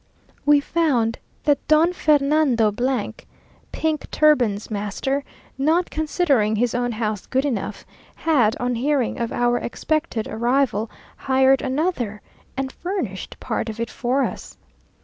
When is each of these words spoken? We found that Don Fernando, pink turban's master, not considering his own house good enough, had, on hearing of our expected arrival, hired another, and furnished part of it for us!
We 0.47 0.59
found 0.61 1.19
that 1.43 1.59
Don 1.67 1.93
Fernando, 1.93 2.71
pink 3.71 4.09
turban's 4.09 4.71
master, 4.71 5.23
not 5.59 5.91
considering 5.91 6.55
his 6.55 6.73
own 6.73 6.93
house 6.93 7.27
good 7.27 7.45
enough, 7.45 7.85
had, 8.15 8.55
on 8.59 8.73
hearing 8.73 9.19
of 9.19 9.31
our 9.31 9.59
expected 9.59 10.27
arrival, 10.27 10.89
hired 11.17 11.61
another, 11.61 12.19
and 12.57 12.71
furnished 12.71 13.39
part 13.39 13.69
of 13.69 13.79
it 13.79 13.91
for 13.91 14.23
us! 14.23 14.57